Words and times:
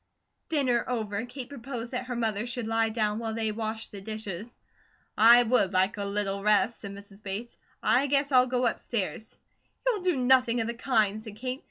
Dinner 0.49 0.83
over, 0.87 1.27
Kate 1.27 1.47
proposed 1.47 1.91
that 1.91 2.07
her 2.07 2.15
mother 2.15 2.47
should 2.47 2.65
lie 2.65 2.89
down 2.89 3.19
while 3.19 3.35
they 3.35 3.51
washed 3.51 3.91
the 3.91 4.01
dishes. 4.01 4.51
"I 5.15 5.43
would 5.43 5.73
like 5.73 5.97
a 5.97 6.05
little 6.05 6.41
rest," 6.41 6.79
said 6.79 6.89
Mrs. 6.95 7.21
Bates. 7.21 7.55
"I 7.83 8.07
guess 8.07 8.31
I'll 8.31 8.47
go 8.47 8.65
upstairs." 8.65 9.35
"You'll 9.85 10.01
do 10.01 10.15
nothing 10.15 10.59
of 10.59 10.65
the 10.65 10.73
kind," 10.73 11.21
said 11.21 11.35
Kate. 11.35 11.59